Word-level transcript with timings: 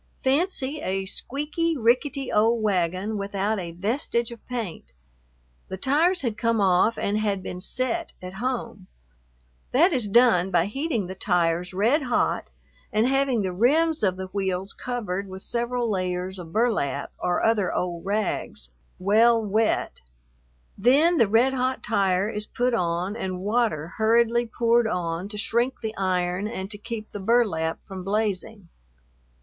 Fancy 0.23 0.81
a 0.81 1.05
squeaky, 1.05 1.77
rickety 1.77 2.31
old 2.31 2.63
wagon 2.63 3.19
without 3.19 3.59
a 3.59 3.71
vestige 3.73 4.31
of 4.31 4.43
paint. 4.47 4.93
The 5.67 5.77
tires 5.77 6.23
had 6.23 6.39
come 6.39 6.59
off 6.59 6.97
and 6.97 7.19
had 7.19 7.43
been 7.43 7.61
"set" 7.61 8.13
at 8.19 8.33
home; 8.41 8.87
that 9.73 9.93
is 9.93 10.07
done 10.07 10.49
by 10.49 10.65
heating 10.65 11.05
the 11.05 11.13
tires 11.13 11.71
red 11.71 12.01
hot 12.01 12.49
and 12.91 13.05
having 13.07 13.43
the 13.43 13.53
rims 13.53 14.01
of 14.01 14.15
the 14.17 14.25
wheels 14.33 14.73
covered 14.73 15.27
with 15.29 15.43
several 15.43 15.87
layers 15.87 16.39
of 16.39 16.51
burlap, 16.51 17.11
or 17.21 17.43
other 17.43 17.71
old 17.71 18.03
rags, 18.03 18.71
well 18.97 19.39
wet; 19.39 20.01
then 20.79 21.19
the 21.19 21.27
red 21.27 21.53
hot 21.53 21.83
tire 21.83 22.27
is 22.27 22.47
put 22.47 22.73
on 22.73 23.15
and 23.15 23.41
water 23.41 23.89
hurriedly 23.97 24.47
poured 24.47 24.87
on 24.87 25.29
to 25.29 25.37
shrink 25.37 25.75
the 25.83 25.95
iron 25.95 26.47
and 26.47 26.71
to 26.71 26.79
keep 26.79 27.11
the 27.11 27.19
burlap 27.19 27.77
from 27.87 28.03
blazing. 28.03 28.67